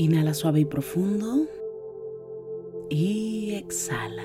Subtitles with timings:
[0.00, 1.46] Inhala suave y profundo.
[2.88, 4.24] Y exhala.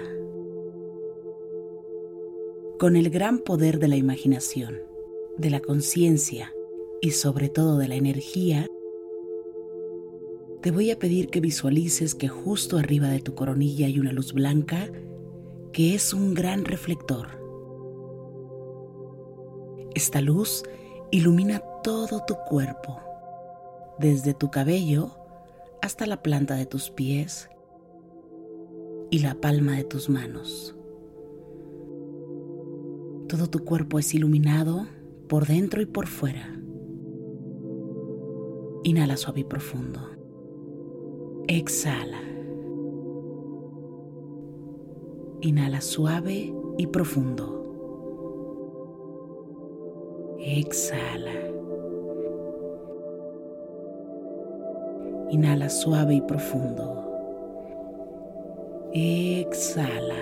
[2.80, 4.80] Con el gran poder de la imaginación,
[5.38, 6.54] de la conciencia
[7.02, 8.68] y sobre todo de la energía,
[10.62, 14.32] te voy a pedir que visualices que justo arriba de tu coronilla hay una luz
[14.32, 14.90] blanca
[15.74, 17.28] que es un gran reflector.
[19.94, 20.64] Esta luz
[21.12, 22.98] ilumina todo tu cuerpo,
[24.00, 25.25] desde tu cabello
[25.86, 27.48] hasta la planta de tus pies
[29.12, 30.76] y la palma de tus manos.
[33.30, 34.88] Todo tu cuerpo es iluminado
[35.30, 36.60] por dentro y por fuera.
[38.84, 40.02] Inhala suave y profundo.
[41.48, 42.22] Exhala.
[45.42, 47.52] Inhala suave y profundo.
[50.40, 51.55] Exhala.
[55.30, 57.02] Inhala suave y profundo.
[58.94, 60.14] Exhala.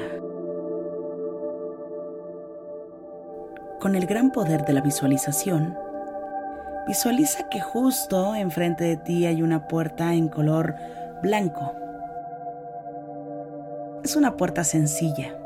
[3.80, 5.78] Con el gran poder de la visualización,
[6.88, 10.74] visualiza que justo enfrente de ti hay una puerta en color
[11.22, 11.74] blanco.
[14.04, 15.38] Es una puerta sencilla.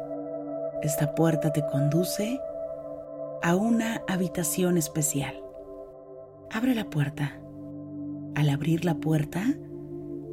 [0.81, 2.39] Esta puerta te conduce
[3.41, 5.34] a una habitación especial.
[6.51, 7.39] Abre la puerta.
[8.37, 9.57] Al abrir la puerta,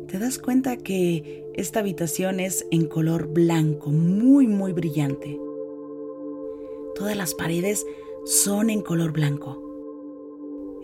[0.08, 5.40] te das cuenta que esta habitación es en color blanco, muy, muy brillante.
[6.94, 7.86] Todas las paredes
[8.26, 9.62] son en color blanco.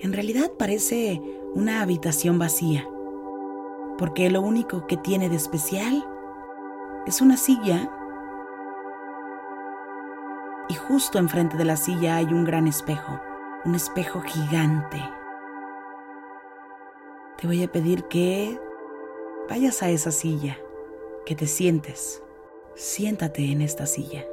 [0.00, 1.20] En realidad parece
[1.54, 2.88] una habitación vacía,
[3.98, 6.02] porque lo único que tiene de especial
[7.06, 7.92] es una silla
[10.70, 13.20] y justo enfrente de la silla hay un gran espejo,
[13.66, 15.19] un espejo gigante.
[17.40, 18.60] Te voy a pedir que
[19.48, 20.58] vayas a esa silla,
[21.24, 22.22] que te sientes.
[22.74, 24.26] Siéntate en esta silla.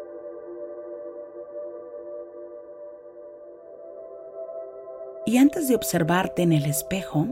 [5.25, 7.27] Y antes de observarte en el espejo,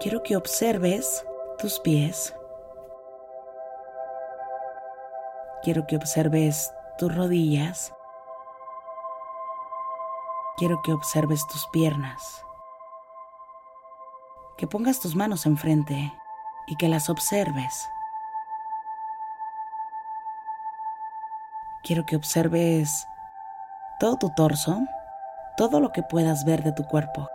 [0.00, 1.22] quiero que observes
[1.58, 2.34] tus pies.
[5.62, 7.92] Quiero que observes tus rodillas.
[10.56, 12.42] Quiero que observes tus piernas.
[14.60, 16.12] Que pongas tus manos enfrente
[16.66, 17.88] y que las observes.
[21.82, 23.06] Quiero que observes
[23.98, 24.78] todo tu torso,
[25.56, 27.26] todo lo que puedas ver de tu cuerpo.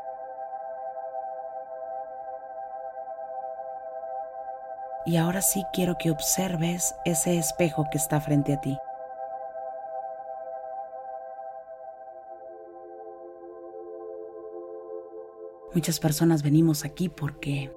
[5.07, 8.77] Y ahora sí quiero que observes ese espejo que está frente a ti.
[15.75, 17.69] Muchas personas venimos aquí porque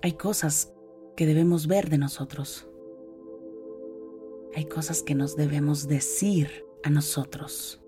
[0.00, 0.72] hay cosas
[1.14, 2.66] que debemos ver de nosotros.
[4.56, 7.82] Hay cosas que nos debemos decir a nosotros.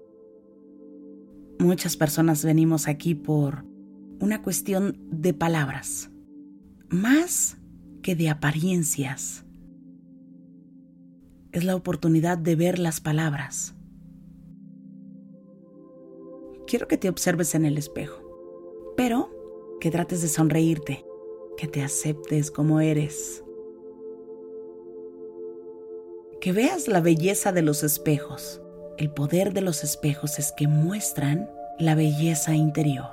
[1.59, 3.65] Muchas personas venimos aquí por
[4.21, 6.11] una cuestión de palabras,
[6.91, 7.57] más
[8.03, 9.47] que de apariencias.
[11.53, 13.75] Es la oportunidad de ver las palabras.
[16.67, 18.21] Quiero que te observes en el espejo,
[18.99, 19.36] pero
[19.81, 21.05] que trates de sonreírte,
[21.57, 23.43] que te aceptes como eres.
[26.41, 28.61] Que veas la belleza de los espejos.
[28.99, 33.13] El poder de los espejos es que muestran la belleza interior.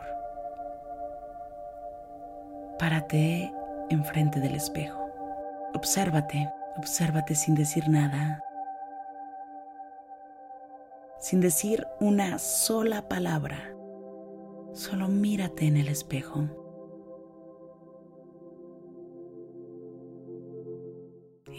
[2.80, 3.52] Párate
[3.90, 5.10] enfrente del espejo.
[5.74, 8.44] Obsérvate, obsérvate sin decir nada.
[11.24, 13.74] sin decir una sola palabra.
[14.74, 16.48] Solo mírate en el espejo.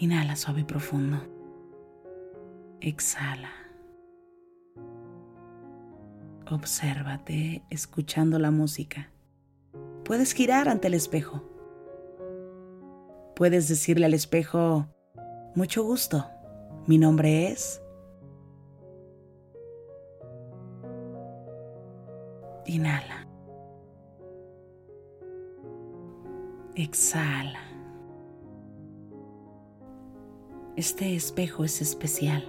[0.00, 1.18] Inhala suave y profundo.
[2.80, 3.50] Exhala.
[6.50, 9.10] Obsérvate escuchando la música.
[10.04, 11.42] Puedes girar ante el espejo.
[13.36, 14.86] Puedes decirle al espejo,
[15.54, 16.26] mucho gusto,
[16.86, 17.83] mi nombre es...
[22.66, 23.26] Inhala.
[26.74, 27.60] Exhala.
[30.76, 32.44] Este espejo es especial.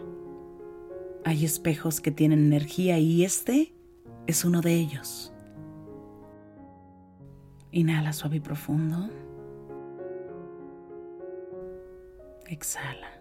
[1.26, 3.74] Hay espejos que tienen energía y este
[4.28, 5.34] es uno de ellos.
[7.72, 9.10] Inhala suave y profundo.
[12.48, 13.12] Exhala.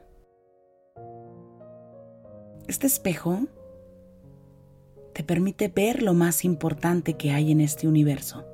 [2.67, 3.40] Este espejo
[5.14, 8.44] te permite ver lo más importante que hay en este universo.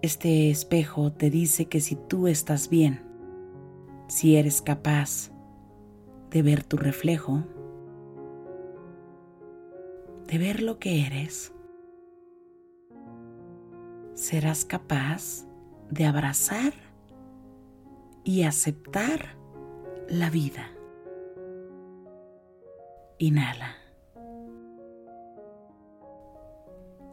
[0.00, 3.02] Este espejo te dice que si tú estás bien,
[4.08, 5.30] si eres capaz
[6.30, 7.44] de ver tu reflejo,
[10.26, 11.52] de ver lo que eres,
[14.14, 15.46] serás capaz
[15.90, 16.72] de abrazar
[18.24, 19.36] y aceptar
[20.08, 20.70] la vida.
[23.18, 23.77] Inhala.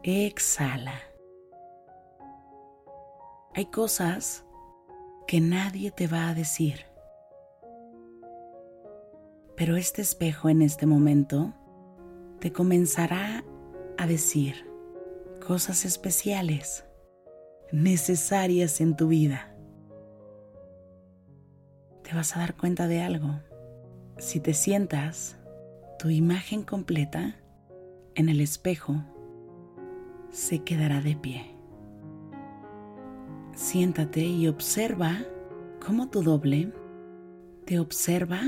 [0.08, 1.00] Exhala.
[3.56, 4.44] Hay cosas
[5.26, 6.86] que nadie te va a decir.
[9.56, 11.54] Pero este espejo en este momento
[12.38, 13.42] te comenzará
[13.98, 14.70] a decir
[15.44, 16.84] cosas especiales,
[17.72, 19.56] necesarias en tu vida.
[22.04, 23.40] Te vas a dar cuenta de algo.
[24.18, 25.36] Si te sientas,
[25.98, 27.40] tu imagen completa
[28.14, 29.02] en el espejo
[30.36, 31.56] se quedará de pie.
[33.54, 35.16] Siéntate y observa
[35.84, 36.74] cómo tu doble
[37.64, 38.42] te observa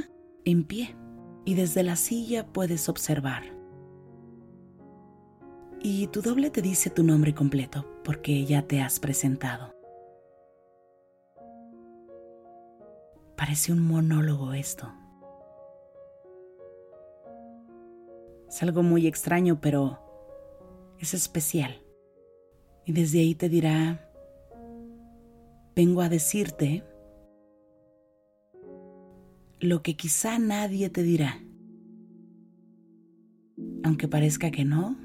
[0.44, 0.94] en pie
[1.46, 3.44] y desde la silla puedes observar.
[5.80, 9.74] Y tu doble te dice tu nombre completo porque ya te has presentado.
[13.34, 14.92] Parece un monólogo esto.
[18.46, 20.07] Es algo muy extraño, pero
[20.98, 21.82] es especial.
[22.84, 24.10] Y desde ahí te dirá,
[25.76, 26.84] vengo a decirte
[29.60, 31.42] lo que quizá nadie te dirá.
[33.82, 34.96] Aunque parezca que no,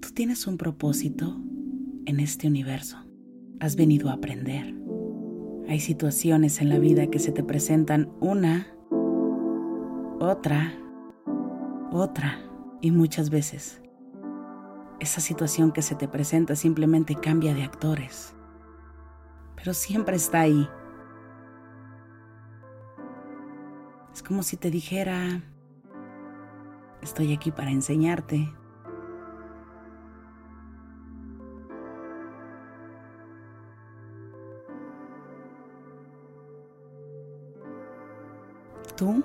[0.00, 1.40] tú tienes un propósito
[2.06, 2.98] en este universo.
[3.60, 4.74] Has venido a aprender.
[5.68, 8.66] Hay situaciones en la vida que se te presentan una,
[10.20, 10.74] otra,
[11.92, 12.40] otra
[12.82, 13.80] y muchas veces
[15.00, 18.34] esa situación que se te presenta simplemente cambia de actores,
[19.56, 20.68] pero siempre está ahí.
[24.12, 25.42] Es como si te dijera,
[27.02, 28.52] estoy aquí para enseñarte.
[38.96, 39.24] Tú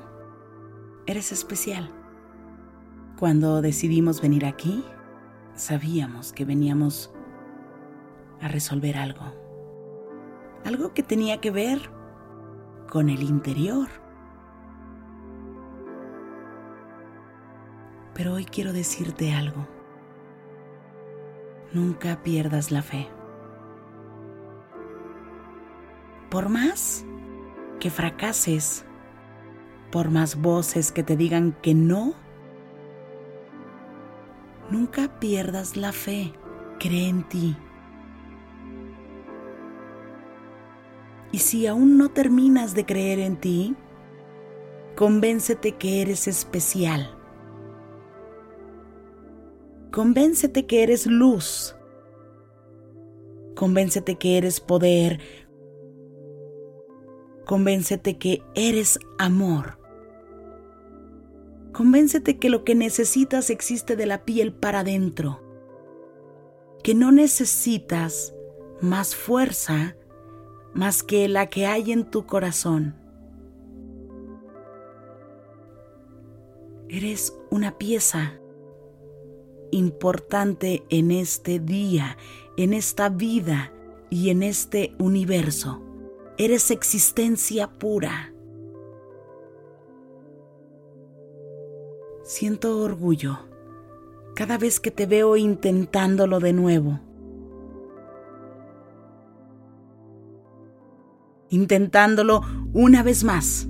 [1.06, 1.92] eres especial.
[3.19, 4.83] Cuando decidimos venir aquí,
[5.59, 7.11] sabíamos que veníamos
[8.42, 9.33] a resolver algo.
[10.66, 11.89] Algo que tenía que ver
[12.89, 13.89] con el interior.
[18.13, 19.68] Pero hoy quiero decirte algo.
[21.73, 23.09] Nunca pierdas la fe.
[26.30, 27.06] Por más
[27.80, 28.85] que fracases,
[29.92, 32.13] por más voces que te digan que no,
[34.71, 36.33] Nunca pierdas la fe,
[36.80, 37.57] cree en ti.
[41.31, 43.76] Y si aún no terminas de creer en ti,
[44.95, 47.16] convéncete que eres especial.
[49.92, 51.76] Convéncete que eres luz.
[53.56, 55.19] Convéncete que eres poder.
[57.45, 59.79] Convéncete que eres amor.
[61.73, 65.42] Convéncete que lo que necesitas existe de la piel para adentro,
[66.83, 68.33] que no necesitas
[68.81, 69.95] más fuerza
[70.73, 72.95] más que la que hay en tu corazón.
[76.88, 78.40] Eres una pieza
[79.71, 82.18] importante en este día,
[82.57, 83.71] en esta vida
[84.09, 85.83] y en este universo.
[86.38, 88.33] Eres existencia pura.
[92.40, 93.38] Siento orgullo
[94.34, 97.02] cada vez que te veo intentándolo de nuevo.
[101.50, 102.40] Intentándolo
[102.72, 103.68] una vez más.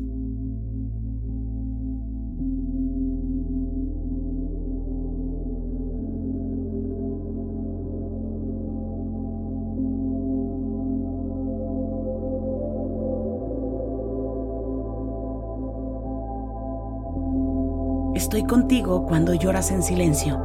[18.30, 20.40] Estoy contigo cuando lloras en silencio.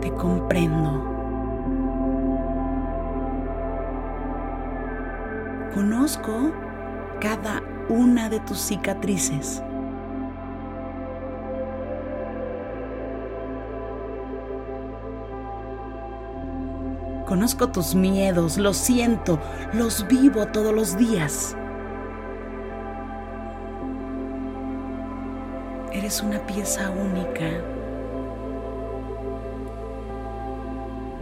[0.00, 1.00] Te comprendo.
[5.72, 6.50] Conozco
[7.20, 9.62] cada una de tus cicatrices.
[17.32, 19.38] Conozco tus miedos, los siento,
[19.72, 21.56] los vivo todos los días.
[25.94, 27.46] Eres una pieza única.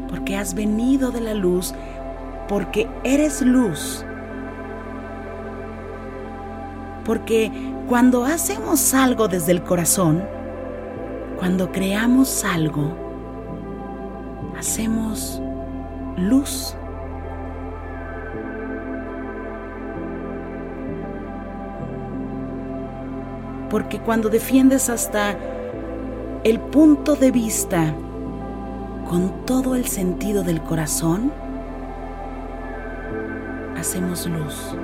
[0.09, 1.75] Porque has venido de la luz,
[2.49, 4.05] porque eres luz.
[7.05, 7.53] Porque
[7.89, 10.25] cuando hacemos algo desde el corazón,
[11.39, 12.97] cuando creamos algo,
[14.59, 15.41] hacemos
[16.17, 16.77] luz.
[23.71, 25.37] Porque cuando defiendes hasta
[26.43, 27.95] el punto de vista
[29.09, 31.33] con todo el sentido del corazón,
[33.79, 34.75] hacemos luz.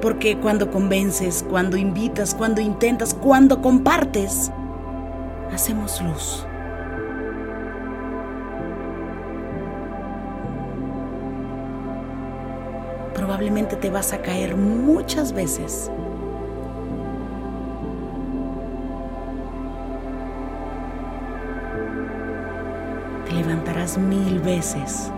[0.00, 4.50] Porque cuando convences, cuando invitas, cuando intentas, cuando compartes,
[5.52, 6.46] hacemos luz.
[13.14, 15.90] Probablemente te vas a caer muchas veces.
[23.26, 25.12] Te levantarás mil veces.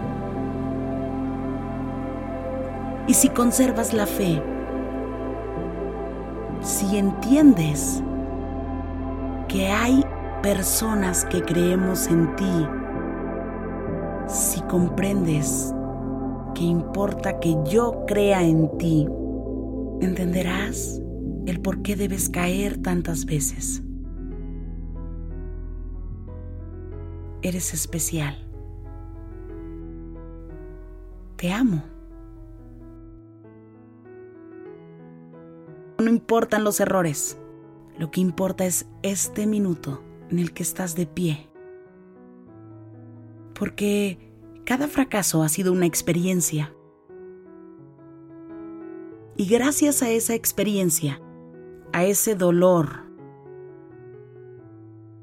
[3.07, 4.43] Y si conservas la fe,
[6.61, 8.03] si entiendes
[9.49, 10.05] que hay
[10.43, 12.67] personas que creemos en ti,
[14.27, 15.73] si comprendes
[16.55, 19.07] que importa que yo crea en ti,
[20.01, 21.01] entenderás
[21.47, 23.83] el por qué debes caer tantas veces.
[27.43, 28.37] Eres especial.
[31.37, 31.83] Te amo.
[35.99, 37.39] No importan los errores.
[37.99, 40.01] Lo que importa es este minuto
[40.33, 41.47] en el que estás de pie.
[43.55, 44.19] Porque
[44.65, 46.75] cada fracaso ha sido una experiencia.
[49.37, 51.21] Y gracias a esa experiencia,
[51.93, 53.03] a ese dolor,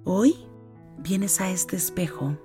[0.04, 0.36] hoy
[1.00, 2.38] vienes a este espejo.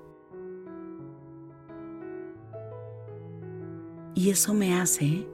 [4.15, 5.29] Y eso me hace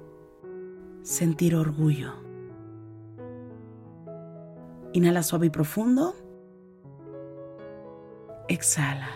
[1.03, 2.13] sentir orgullo.
[4.93, 6.17] Inhala suave y profundo.
[8.51, 9.09] Exhala.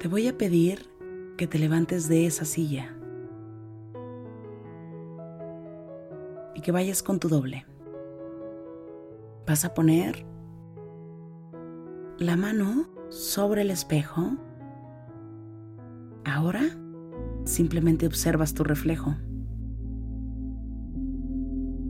[0.00, 0.90] Te voy a pedir
[1.36, 2.92] que te levantes de esa silla
[6.56, 7.64] y que vayas con tu doble.
[9.46, 10.26] Vas a poner
[12.18, 14.32] la mano sobre el espejo.
[16.24, 16.62] Ahora
[17.44, 19.14] simplemente observas tu reflejo.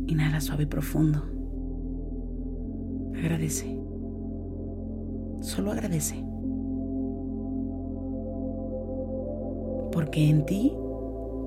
[0.06, 1.24] Inhala suave y profundo.
[3.14, 3.85] Agradece.
[5.40, 6.24] Solo agradece.
[9.92, 10.76] Porque en ti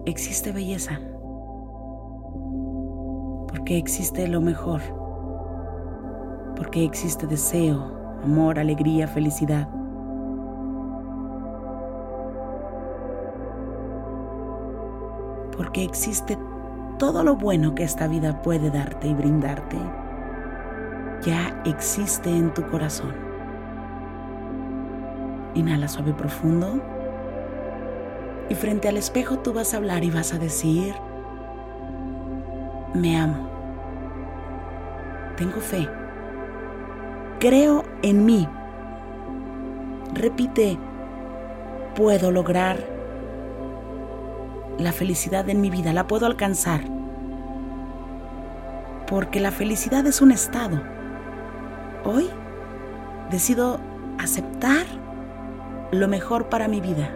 [0.06, 1.00] existe belleza.
[3.48, 4.82] Porque existe lo mejor.
[6.56, 7.92] Porque existe deseo,
[8.24, 9.70] amor, alegría, felicidad.
[15.56, 16.38] Porque existe
[16.98, 19.78] todo lo bueno que esta vida puede darte y brindarte.
[21.22, 23.29] Ya existe en tu corazón.
[25.56, 26.82] Inhala suave y profundo.
[28.50, 30.96] Y frente al espejo tú vas a hablar y vas a decir,
[32.94, 33.48] me amo.
[35.38, 35.88] Tengo fe.
[37.40, 38.48] Creo en mí.
[40.14, 40.78] Repite,
[41.96, 42.78] puedo lograr
[44.80, 46.82] la felicidad en mi vida, la puedo alcanzar.
[49.08, 50.82] Porque la felicidad es un estado.
[52.04, 52.30] Hoy
[53.30, 53.80] decido
[54.18, 54.86] aceptar
[55.92, 57.10] lo mejor para mi vida.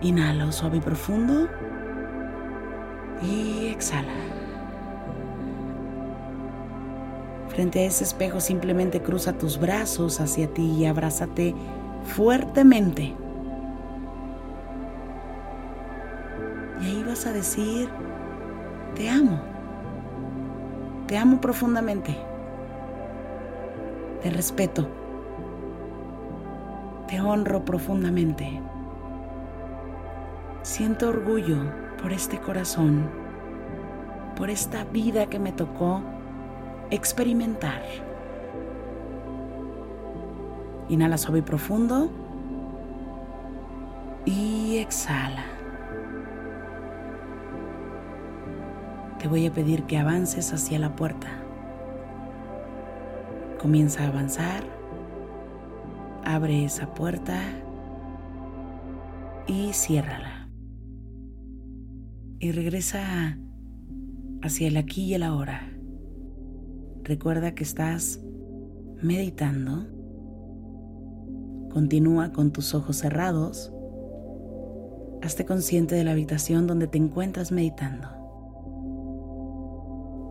[0.00, 1.48] Inhala suave y profundo
[3.22, 4.12] y exhala.
[7.48, 11.54] Frente a ese espejo simplemente cruza tus brazos hacia ti y abrázate
[12.04, 13.14] fuertemente.
[16.80, 17.88] Y ahí vas a decir,
[18.94, 19.40] te amo.
[21.08, 22.27] Te amo profundamente.
[24.22, 24.88] Te respeto.
[27.06, 28.60] Te honro profundamente.
[30.62, 31.56] Siento orgullo
[32.02, 33.08] por este corazón,
[34.36, 36.02] por esta vida que me tocó
[36.90, 37.82] experimentar.
[40.88, 42.10] Inhala suave y profundo
[44.24, 45.44] y exhala.
[49.18, 51.47] Te voy a pedir que avances hacia la puerta.
[53.60, 54.62] Comienza a avanzar.
[56.24, 57.40] Abre esa puerta
[59.48, 60.48] y ciérrala
[62.38, 63.36] y regresa
[64.42, 65.72] hacia el aquí y el ahora.
[67.02, 68.22] Recuerda que estás
[69.02, 69.86] meditando.
[71.72, 73.72] Continúa con tus ojos cerrados.
[75.22, 78.08] Hazte consciente de la habitación donde te encuentras meditando.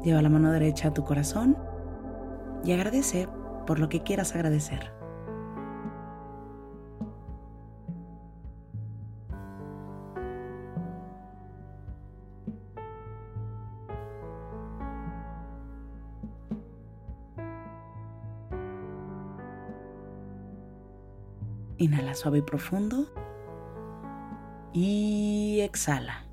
[0.05, 1.57] Lleva la mano derecha a tu corazón
[2.63, 3.27] y agradece
[3.65, 4.97] por lo que quieras agradecer.
[21.79, 23.05] Inhala suave y profundo.
[24.73, 26.25] Y exhala.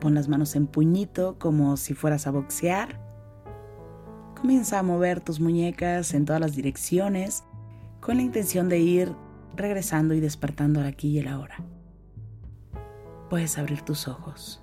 [0.00, 3.07] Pon las manos en puñito como si fueras a boxear.
[4.40, 7.42] Comienza a mover tus muñecas en todas las direcciones
[8.00, 9.12] con la intención de ir
[9.56, 11.56] regresando y despertando al aquí y el ahora.
[13.28, 14.62] Puedes abrir tus ojos.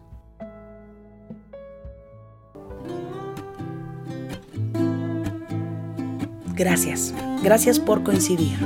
[6.56, 8.58] Gracias, gracias por coincidir.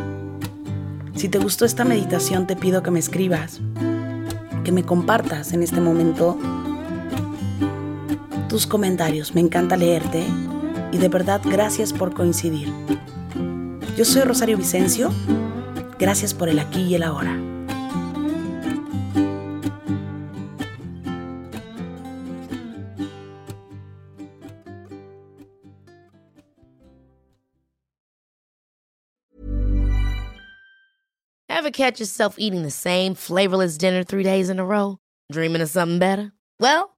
[1.15, 3.61] Si te gustó esta meditación te pido que me escribas,
[4.63, 6.37] que me compartas en este momento
[8.47, 9.33] tus comentarios.
[9.33, 10.23] Me encanta leerte
[10.91, 12.71] y de verdad gracias por coincidir.
[13.97, 15.11] Yo soy Rosario Vicencio,
[15.97, 17.37] gracias por el aquí y el ahora.
[31.49, 34.97] Ever catch yourself eating the same flavorless dinner three days in a row?
[35.29, 36.31] Dreaming of something better?
[36.59, 36.97] Well,